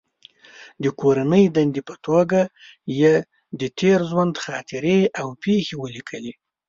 [0.83, 2.39] د کورنۍ دندې په توګه
[2.99, 3.13] یې
[3.59, 6.33] د تېر ژوند خاطرې او پېښې ولیکلې.